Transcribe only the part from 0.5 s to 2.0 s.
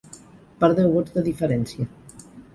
Per deu vots de diferència.